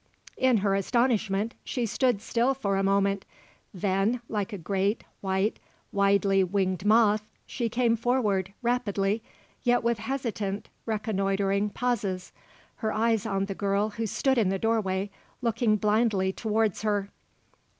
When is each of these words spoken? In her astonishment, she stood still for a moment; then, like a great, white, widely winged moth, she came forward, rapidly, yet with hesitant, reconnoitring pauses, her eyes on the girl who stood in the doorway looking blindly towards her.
In 0.37 0.57
her 0.65 0.73
astonishment, 0.73 1.53
she 1.63 1.85
stood 1.85 2.23
still 2.23 2.55
for 2.55 2.75
a 2.75 2.81
moment; 2.81 3.23
then, 3.71 4.19
like 4.27 4.51
a 4.51 4.57
great, 4.57 5.03
white, 5.21 5.59
widely 5.91 6.43
winged 6.43 6.83
moth, 6.85 7.21
she 7.45 7.69
came 7.69 7.95
forward, 7.95 8.51
rapidly, 8.63 9.21
yet 9.61 9.83
with 9.83 9.99
hesitant, 9.99 10.69
reconnoitring 10.87 11.69
pauses, 11.69 12.31
her 12.77 12.91
eyes 12.91 13.27
on 13.27 13.45
the 13.45 13.53
girl 13.53 13.89
who 13.91 14.07
stood 14.07 14.39
in 14.39 14.49
the 14.49 14.57
doorway 14.57 15.11
looking 15.43 15.75
blindly 15.75 16.33
towards 16.33 16.81
her. 16.81 17.11